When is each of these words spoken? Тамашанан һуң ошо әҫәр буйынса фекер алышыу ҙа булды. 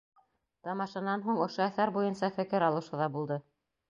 Тамашанан 0.67 1.25
һуң 1.27 1.41
ошо 1.45 1.61
әҫәр 1.67 1.93
буйынса 1.97 2.31
фекер 2.39 2.65
алышыу 2.69 3.01
ҙа 3.05 3.09
булды. 3.19 3.41